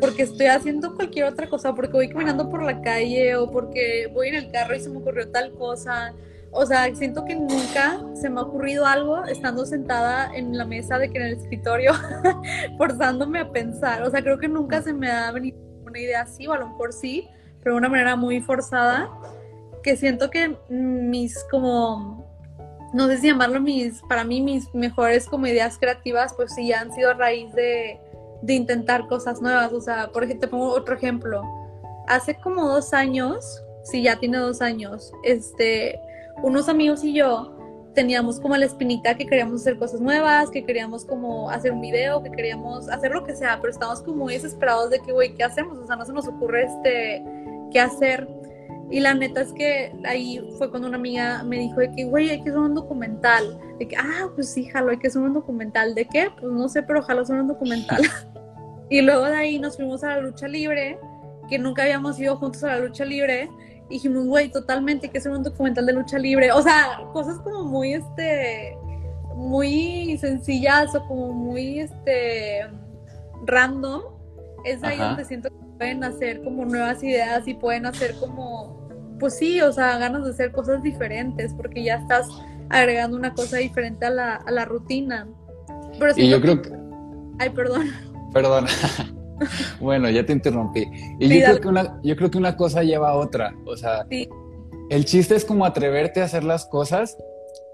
[0.00, 4.28] porque estoy haciendo cualquier otra cosa, porque voy caminando por la calle o porque voy
[4.28, 6.14] en el carro y se me ocurrió tal cosa.
[6.50, 10.98] O sea, siento que nunca se me ha ocurrido algo estando sentada en la mesa
[10.98, 11.92] de que en el escritorio,
[12.78, 14.02] forzándome a pensar.
[14.02, 16.68] O sea, creo que nunca se me ha venido una idea así, o a lo
[16.68, 17.28] mejor sí,
[17.62, 19.10] pero de una manera muy forzada,
[19.82, 22.26] que siento que mis como,
[22.92, 26.92] no sé si llamarlo mis, para mí mis mejores como ideas creativas, pues sí han
[26.92, 28.00] sido a raíz de,
[28.42, 29.72] de intentar cosas nuevas.
[29.72, 31.42] O sea, por ejemplo, te pongo otro ejemplo.
[32.08, 36.00] Hace como dos años, sí, ya tiene dos años, este,
[36.42, 37.56] unos amigos y yo
[37.94, 42.22] teníamos como la espinita que queríamos hacer cosas nuevas, que queríamos como hacer un video,
[42.22, 45.42] que queríamos hacer lo que sea, pero estábamos como muy desesperados de que, güey, ¿qué
[45.42, 45.78] hacemos?
[45.78, 47.24] O sea, no se nos ocurre este
[47.72, 48.28] qué hacer.
[48.90, 52.30] Y la neta es que ahí fue cuando una amiga me dijo de que, güey,
[52.30, 53.58] hay que hacer un documental.
[53.78, 55.94] De que, ah, pues sí, jalo, hay que hacer un documental.
[55.94, 56.28] ¿De qué?
[56.38, 58.02] Pues no sé, pero jalo hacer un documental.
[58.90, 60.98] y luego de ahí nos fuimos a la lucha libre,
[61.48, 63.50] que nunca habíamos ido juntos a la lucha libre.
[63.88, 66.50] Y dijimos, güey, totalmente hay que hacer un documental de lucha libre.
[66.52, 68.76] O sea, cosas como muy, este,
[69.34, 72.66] muy sencillas o como muy, este,
[73.44, 74.02] random.
[74.64, 78.88] Es ahí donde siento que pueden hacer como nuevas ideas y pueden hacer como,
[79.20, 82.26] pues sí, o sea, ganas de hacer cosas diferentes porque ya estás
[82.68, 85.28] agregando una cosa diferente a la, a la rutina.
[85.98, 86.72] Pero y yo creo que...
[87.38, 87.86] Ay, perdón.
[88.32, 88.66] Perdón.
[89.80, 90.84] bueno, ya te interrumpí.
[91.18, 93.54] Y yo, creo que una, yo creo que una cosa lleva a otra.
[93.66, 94.06] O sea,
[94.90, 97.16] el chiste es como atreverte a hacer las cosas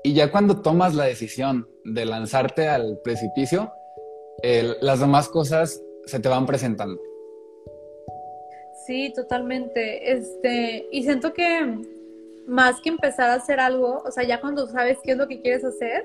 [0.03, 3.73] y ya cuando tomas la decisión de lanzarte al precipicio,
[4.81, 7.01] las demás cosas se te van presentando.
[8.87, 10.13] Sí, totalmente.
[10.13, 11.79] Este, y siento que
[12.47, 15.41] más que empezar a hacer algo, o sea, ya cuando sabes qué es lo que
[15.41, 16.05] quieres hacer,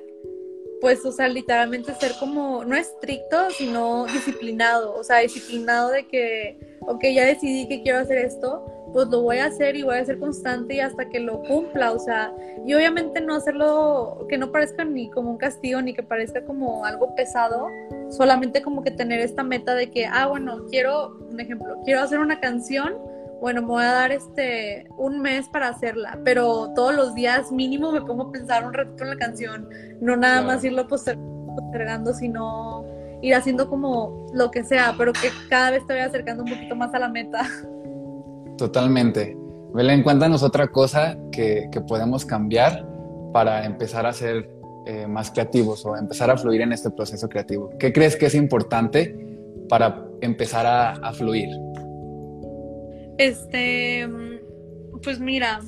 [0.81, 6.77] pues, o sea, literalmente ser como, no estricto, sino disciplinado, o sea, disciplinado de que,
[6.81, 10.05] ok, ya decidí que quiero hacer esto, pues lo voy a hacer y voy a
[10.05, 12.33] ser constante y hasta que lo cumpla, o sea,
[12.65, 16.85] y obviamente no hacerlo que no parezca ni como un castigo ni que parezca como
[16.85, 17.67] algo pesado,
[18.09, 22.19] solamente como que tener esta meta de que, ah, bueno, quiero, un ejemplo, quiero hacer
[22.19, 22.95] una canción,
[23.41, 27.91] bueno, me voy a dar este un mes para hacerla, pero todos los días mínimo
[27.91, 29.69] me pongo a pensar un ratito en la canción,
[30.01, 32.85] no nada más irlo postergando, sino
[33.21, 36.75] ir haciendo como lo que sea, pero que cada vez te voy acercando un poquito
[36.75, 37.47] más a la meta.
[38.57, 39.37] Totalmente.
[39.73, 42.87] Belén, cuéntanos otra cosa que, que podemos cambiar
[43.33, 44.49] para empezar a ser
[44.85, 47.69] eh, más creativos o empezar a fluir en este proceso creativo.
[47.77, 49.15] ¿Qué crees que es importante
[49.69, 51.49] para empezar a, a fluir?
[53.17, 54.07] Este,
[55.03, 55.59] pues mira,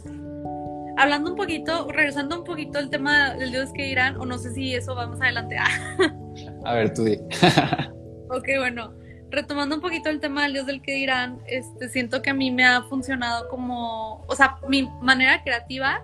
[0.97, 4.53] hablando un poquito, regresando un poquito al tema del Dios que dirán, o no sé
[4.53, 5.57] si eso vamos adelante.
[6.65, 7.15] a ver, tú di.
[8.29, 8.99] ok, bueno
[9.31, 12.51] retomando un poquito el tema del Dios del que dirán, este, siento que a mí
[12.51, 16.03] me ha funcionado como, o sea, mi manera creativa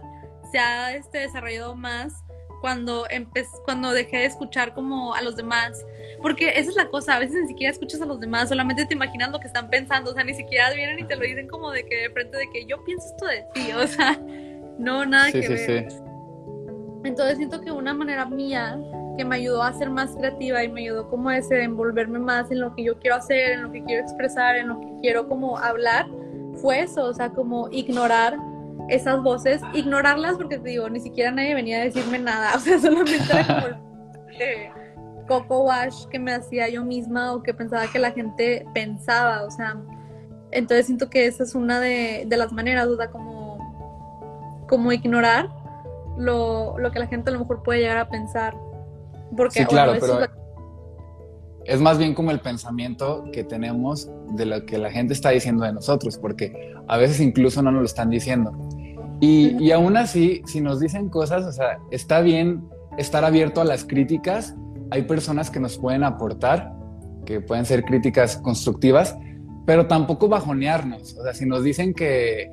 [0.52, 2.14] se ha este, desarrollado más
[2.66, 3.06] cuando
[3.64, 5.86] cuando dejé de escuchar como a los demás,
[6.20, 8.96] porque esa es la cosa, a veces ni siquiera escuchas a los demás, solamente te
[8.96, 11.70] imaginas lo que están pensando, o sea, ni siquiera vienen y te lo dicen como
[11.70, 14.20] de que de frente de que yo pienso esto de ti, o sea,
[14.80, 15.90] no, nada que ver.
[17.04, 18.80] Entonces siento que una manera mía
[19.16, 22.62] que me ayudó a ser más creativa y me ayudó como a envolverme más en
[22.62, 25.60] lo que yo quiero hacer, en lo que quiero expresar, en lo que quiero como
[25.60, 26.08] hablar,
[26.56, 28.40] fue eso, o sea, como ignorar
[28.90, 32.80] esas voces, ignorarlas porque te digo, ni siquiera nadie venía a decirme nada, o sea,
[32.80, 38.00] solamente era como el coco wash que me hacía yo misma o que pensaba que
[38.00, 39.78] la gente pensaba, o sea,
[40.52, 43.58] entonces siento que esa es una de, de las maneras, o sea, como,
[44.68, 45.50] como ignorar
[46.18, 48.56] lo, lo que la gente a lo mejor puede llegar a pensar
[49.50, 50.20] sí, claro, pero
[51.66, 55.64] es más bien como el pensamiento que tenemos de lo que la gente está diciendo
[55.64, 58.52] de nosotros, porque a veces incluso no nos lo están diciendo.
[59.20, 63.66] Y, y aún así, si nos dicen cosas, o sea, está bien estar abierto a
[63.66, 64.56] las críticas.
[64.92, 66.72] Hay personas que nos pueden aportar,
[67.26, 69.18] que pueden ser críticas constructivas,
[69.66, 71.18] pero tampoco bajonearnos.
[71.18, 72.52] O sea, si nos dicen que,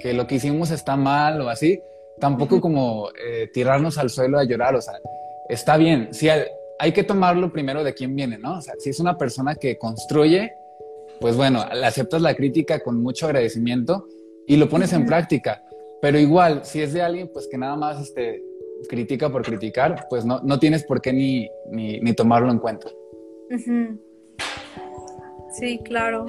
[0.00, 1.80] que lo que hicimos está mal o así,
[2.18, 4.74] tampoco como eh, tirarnos al suelo a llorar.
[4.74, 4.94] O sea,
[5.48, 6.08] está bien.
[6.12, 6.28] Si
[6.78, 8.58] hay que tomarlo primero de quién viene, ¿no?
[8.58, 10.52] O sea, si es una persona que construye,
[11.20, 14.06] pues bueno, aceptas la crítica con mucho agradecimiento
[14.46, 15.62] y lo pones en práctica.
[16.00, 18.42] Pero igual, si es de alguien, pues que nada más este,
[18.88, 22.88] critica por criticar, pues no, no tienes por qué ni, ni, tomarlo en cuenta.
[25.50, 26.26] Sí, claro.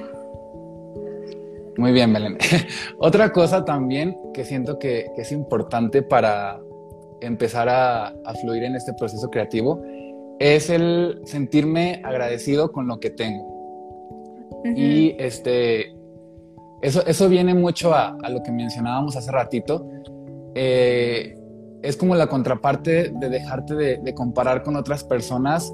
[1.76, 2.36] Muy bien, Belén.
[2.98, 6.60] Otra cosa también que siento que, es importante para
[7.20, 9.82] empezar a, a, fluir en este proceso creativo
[10.40, 13.60] es el sentirme agradecido con lo que tengo.
[14.74, 15.94] Y este,
[16.82, 19.86] eso, eso viene mucho a, a, lo que mencionábamos hace ratito.
[20.54, 21.36] Eh,
[21.82, 25.72] es como la contraparte de dejarte de, comparar con otras personas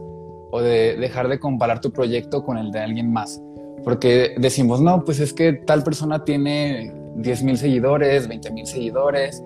[0.51, 3.41] o de dejar de comparar tu proyecto con el de alguien más.
[3.85, 9.43] Porque decimos, no, pues es que tal persona tiene 10 mil seguidores, 20 mil seguidores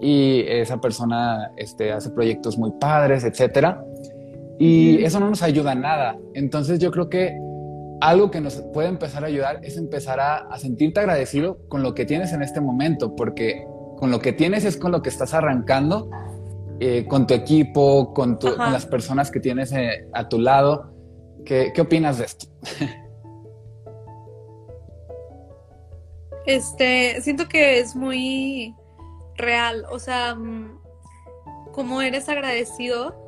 [0.00, 3.76] y esa persona este, hace proyectos muy padres, etc.
[4.58, 6.18] Y eso no nos ayuda a nada.
[6.34, 7.36] Entonces yo creo que
[8.00, 12.04] algo que nos puede empezar a ayudar es empezar a, sentirte agradecido con lo que
[12.04, 16.10] tienes en este momento, porque con lo que tienes es con lo que estás arrancando,
[16.80, 20.92] eh, con tu equipo, con, las personas que tienes eh, a tu lado.
[21.44, 22.46] ¿Qué, ¿Qué, opinas de esto?
[26.46, 28.74] Este, siento que es muy
[29.36, 30.78] real, o sea, mm,
[31.72, 33.23] como eres agradecido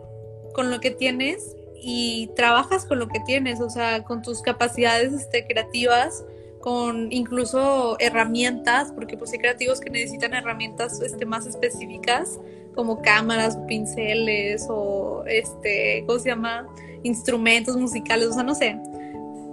[0.57, 5.13] con lo que tienes y trabajas con lo que tienes, o sea, con tus capacidades
[5.13, 6.25] este, creativas,
[6.61, 12.41] con incluso herramientas, porque pues hay creativos que necesitan herramientas este, más específicas,
[12.75, 16.67] como cámaras, pinceles o este, ¿cómo se llama?
[17.03, 18.81] instrumentos musicales, o sea, no sé.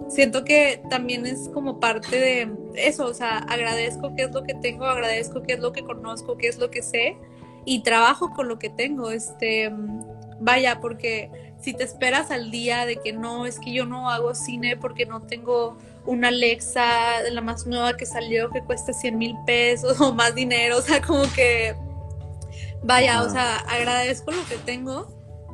[0.08, 4.54] Siento que también es como parte de eso, o sea, agradezco qué es lo que
[4.54, 7.18] tengo, agradezco qué es lo que conozco, qué es lo que sé
[7.66, 9.72] y trabajo con lo que tengo, este,
[10.44, 11.30] vaya, porque
[11.62, 15.06] si te esperas al día de que no, es que yo no hago cine porque
[15.06, 20.14] no tengo una Alexa, la más nueva que salió, que cuesta 100 mil pesos o
[20.14, 21.76] más dinero, o sea, como que,
[22.84, 25.08] vaya, o sea, agradezco lo que tengo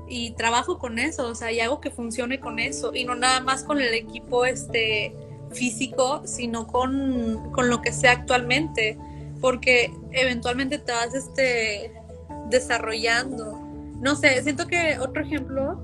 [0.07, 3.41] y trabajo con eso, o sea, y hago que funcione con eso, y no nada
[3.41, 5.13] más con el equipo este
[5.51, 8.97] físico, sino con, con lo que sea actualmente,
[9.39, 11.93] porque eventualmente te vas este
[12.49, 13.58] desarrollando.
[14.01, 15.83] No sé, siento que otro ejemplo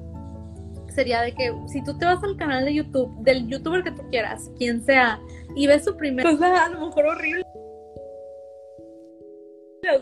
[0.93, 4.03] sería de que si tú te vas al canal de YouTube, del youtuber que tú
[4.09, 5.19] quieras, quien sea,
[5.55, 7.43] y ves su primer cosa, a lo mejor horrible.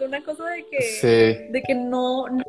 [0.05, 2.41] Una cosa de que, de que no, no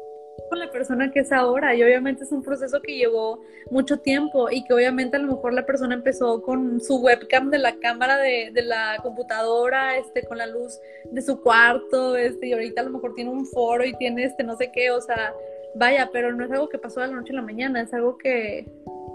[0.49, 4.51] con la persona que es ahora y obviamente es un proceso que llevó mucho tiempo
[4.51, 8.19] y que obviamente a lo mejor la persona empezó con su webcam de la cámara
[8.19, 10.79] de, de, la computadora, este, con la luz
[11.11, 14.45] de su cuarto, este, y ahorita a lo mejor tiene un foro y tiene este
[14.45, 15.35] no sé qué, o sea,
[15.75, 18.17] vaya, pero no es algo que pasó de la noche a la mañana, es algo
[18.19, 18.67] que,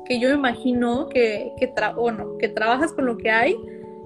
[0.06, 1.74] que yo imagino que, que,
[2.40, 3.56] que trabajas con lo que hay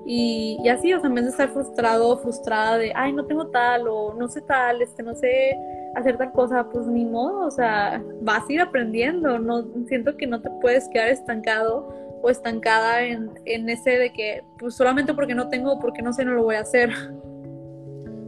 [0.06, 3.26] y, y, así, o sea, en vez de estar frustrado o frustrada de, ay, no
[3.26, 5.58] tengo tal o no sé tal, este, no sé
[5.96, 10.28] hacer tal cosa, pues ni modo, o sea, vas a ir aprendiendo, no siento que
[10.28, 11.88] no te puedes quedar estancado
[12.22, 16.26] o estancada en, en ese de que, pues solamente porque no tengo, porque no sé,
[16.26, 16.90] no lo voy a hacer.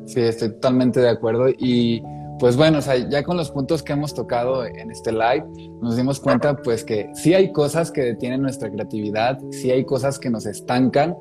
[0.06, 2.04] Sí, estoy totalmente de acuerdo y
[2.40, 5.46] pues bueno, ya con los puntos que hemos tocado en este live,
[5.82, 10.20] nos dimos cuenta pues que sí hay cosas que detienen nuestra creatividad, sí hay cosas
[10.20, 11.16] que nos estancan,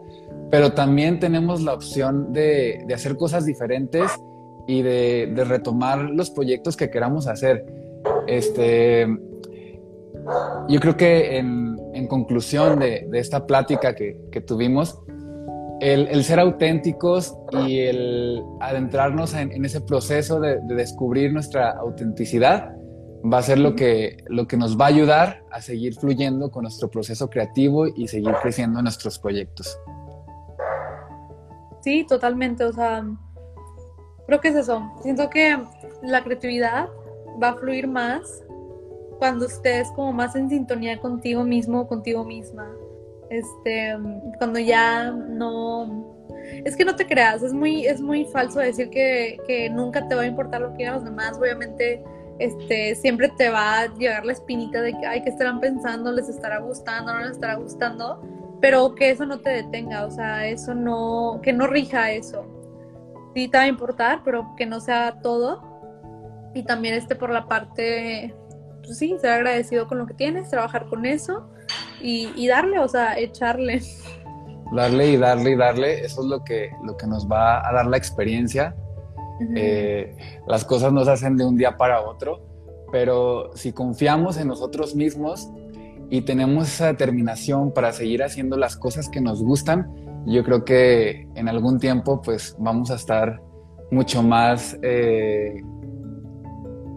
[0.50, 4.10] pero también tenemos la opción de, de hacer cosas diferentes
[4.66, 7.64] y de, retomar los proyectos que queramos hacer.
[8.26, 9.06] Este,
[10.68, 11.74] yo creo que en,
[12.08, 14.98] conclusión de, esta plática que tuvimos,
[15.84, 22.74] el, ser auténticos y el adentrarnos en, ese proceso de, descubrir nuestra autenticidad
[23.30, 26.62] va a ser lo que, lo que nos va a ayudar a seguir fluyendo con
[26.62, 29.78] nuestro proceso creativo y seguir creciendo en nuestros proyectos.
[31.82, 32.64] Sí, totalmente.
[32.64, 33.04] O sea,
[34.26, 34.90] creo que es eso.
[35.02, 35.58] Siento que
[36.02, 36.88] la creatividad
[37.42, 38.42] va a fluir más
[39.18, 42.66] cuando estés como más en sintonía contigo mismo, contigo misma
[43.30, 43.96] este,
[44.38, 46.12] cuando ya no...
[46.64, 50.14] Es que no te creas, es muy, es muy falso decir que, que nunca te
[50.14, 52.02] va a importar lo que digan los demás, obviamente
[52.38, 56.10] este, siempre te va a llegar la espinita de que, ay, ¿qué estarán pensando?
[56.12, 57.12] ¿Les estará gustando?
[57.12, 58.20] ¿No les estará gustando?
[58.60, 62.46] Pero que eso no te detenga, o sea, eso no, que no rija eso.
[63.34, 65.62] Sí te va a importar, pero que no sea todo.
[66.54, 68.34] Y también este por la parte,
[68.82, 71.48] pues sí, ser agradecido con lo que tienes, trabajar con eso
[72.00, 73.82] y, darle, o sea, echarle.
[74.72, 77.86] darle y darle y darle, eso es lo que, lo que nos va a dar
[77.86, 78.74] la experiencia.
[79.56, 80.16] Eh,
[80.46, 82.46] las cosas no se hacen de un día para otro,
[82.92, 85.48] pero si confiamos en nosotros mismos
[86.10, 89.92] y tenemos esa determinación para seguir haciendo las cosas que nos gustan,
[90.26, 93.40] yo creo que en algún tiempo pues vamos a estar
[93.90, 95.62] mucho más, eh,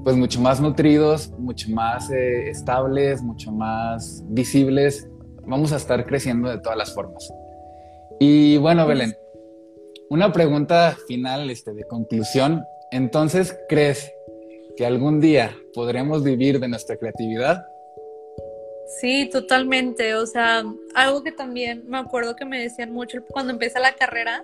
[0.08, 5.06] pues mucho más nutridos, mucho más eh, estables, mucho más visibles.
[5.46, 7.30] Vamos a estar creciendo de todas las formas.
[8.18, 9.18] Y bueno, pues Belén,
[10.10, 12.64] una pregunta final este, de conclusión.
[12.90, 14.10] Entonces, ¿crees
[14.78, 17.66] que algún día podremos vivir de nuestra creatividad?
[19.02, 20.16] Sí, totalmente.
[20.16, 20.64] O sea,
[20.96, 24.42] algo que también me acuerdo que me decían mucho cuando empecé la carrera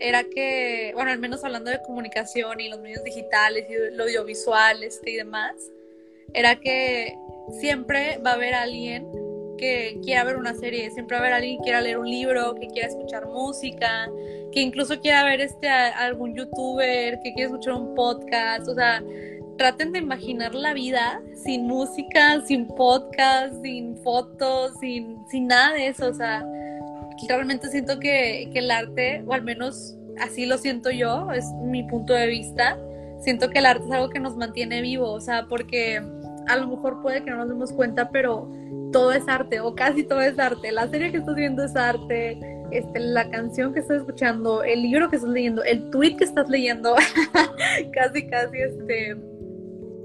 [0.00, 4.82] era que, bueno, al menos hablando de comunicación y los medios digitales y lo audiovisual
[4.82, 5.54] este, y demás,
[6.32, 7.16] era que
[7.60, 9.06] siempre va a haber alguien
[9.58, 12.54] que quiera ver una serie, siempre va a haber alguien que quiera leer un libro,
[12.54, 14.10] que quiera escuchar música,
[14.52, 19.02] que incluso quiera ver este algún youtuber, que quiera escuchar un podcast, o sea,
[19.58, 25.88] traten de imaginar la vida sin música, sin podcast, sin fotos, sin, sin nada de
[25.88, 26.06] eso.
[26.06, 26.46] O sea,
[27.28, 31.82] realmente siento que, que, el arte, o al menos así lo siento yo, es mi
[31.84, 32.78] punto de vista,
[33.20, 36.02] siento que el arte es algo que nos mantiene vivos, o sea, porque
[36.48, 38.50] a lo mejor puede que no nos demos cuenta, pero
[38.92, 40.72] todo es arte, o casi todo es arte.
[40.72, 42.38] La serie que estás viendo es arte,
[42.70, 46.48] este, la canción que estás escuchando, el libro que estás leyendo, el tweet que estás
[46.48, 46.94] leyendo,
[47.92, 49.16] casi, casi, este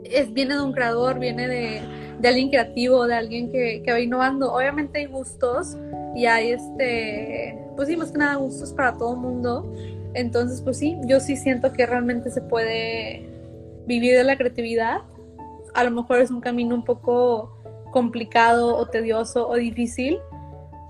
[0.03, 1.82] es, viene de un creador, viene de,
[2.28, 4.51] alguien creativo, de alguien que, que va innovando.
[4.53, 5.78] Obviamente hay gustos
[6.16, 9.72] y hay este, pues sí, más que nada gustos para todo el mundo.
[10.13, 13.30] Entonces, pues sí, yo sí siento que realmente se puede
[13.86, 15.01] vivir de la creatividad.
[15.74, 17.57] A lo mejor es un camino un poco
[17.91, 20.18] complicado o tedioso o difícil,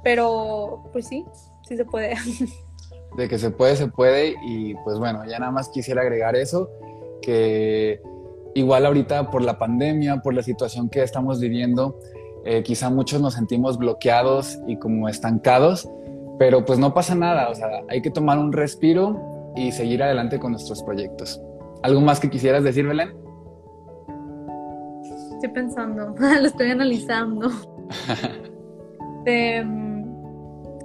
[0.04, 1.26] pero pues sí,
[1.68, 2.16] sí se puede.
[3.18, 6.70] De que se puede, se puede y pues bueno, ya nada más quisiera agregar eso,
[7.22, 8.02] que
[8.54, 11.98] igual ahorita por la pandemia, por la situación que estamos viviendo,
[12.46, 15.90] eh, quizá muchos nos sentimos bloqueados y como estancados,
[16.38, 20.38] pero pues no pasa nada, o sea, hay que tomar un respiro y seguir adelante
[20.38, 21.42] con nuestros proyectos.
[21.82, 23.16] ¿Algo más que quisieras decir, Belén?
[25.34, 27.50] Estoy pensando, lo estoy analizando.
[29.28, 30.06] Em,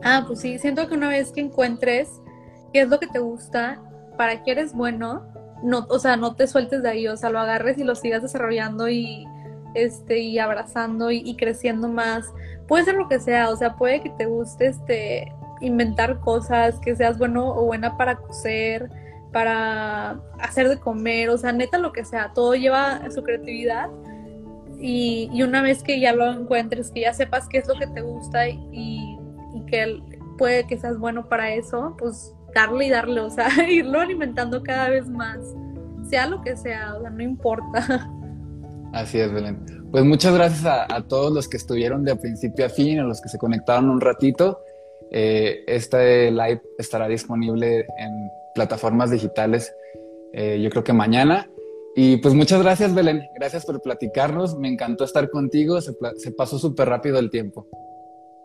[0.03, 2.09] ah, pues sí, siento que una vez que encuentres
[2.73, 3.83] qué es lo que te gusta,
[4.17, 5.27] para qué eres bueno,
[5.63, 8.23] no, o sea, no te sueltes de ahí, o sea, lo agarres y lo sigas
[8.23, 9.27] desarrollando y,
[9.75, 12.27] este, y abrazando y, creciendo más.
[12.69, 16.97] Puede ser lo que sea, o sea, puede que te guste, este, inventar cosas, que
[16.97, 18.91] seas bueno o buena para coser,
[19.33, 23.89] para hacer de comer, o sea, neta lo que sea, todo lleva su creatividad.
[24.79, 27.87] Y, y una vez que ya lo encuentres, que ya sepas qué es lo que
[27.87, 29.19] te gusta y,
[29.55, 30.03] y que
[30.39, 34.89] puede que seas bueno para eso, pues darle y darle, o sea, irlo alimentando cada
[34.89, 35.39] vez más,
[36.09, 38.11] sea lo que sea, o sea, no importa.
[38.93, 39.59] Así es, Belén.
[39.91, 43.29] Pues muchas gracias a, todos los que estuvieron de principio a fin, a los que
[43.29, 44.61] se conectaron un ratito.
[45.11, 49.75] Eh, este live estará disponible en plataformas digitales,
[50.33, 51.49] eh, yo creo que mañana.
[51.97, 53.23] Y pues muchas gracias, Belén.
[53.35, 54.57] Gracias por platicarnos.
[54.57, 55.81] Me encantó estar contigo.
[55.81, 57.67] Se, se pasó súper rápido el tiempo.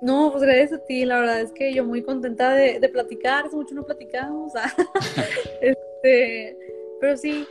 [0.01, 3.55] No, pues gracias a ti, la verdad es que yo muy contenta de, platicar, hace
[3.55, 4.51] mucho no platicamos,
[5.61, 6.57] este,
[6.99, 7.47] pero sí,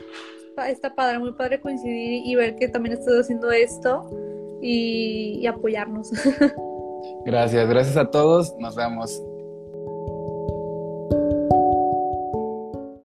[0.68, 4.11] está padre, muy padre coincidir y ver que también estás haciendo esto
[4.62, 6.11] y, apoyarnos.
[7.26, 9.22] Gracias, gracias a todos, nos vemos.